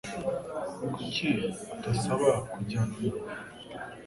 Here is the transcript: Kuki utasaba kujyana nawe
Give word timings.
Kuki 0.93 1.27
utasaba 1.73 2.29
kujyana 2.51 2.87
nawe 3.01 3.21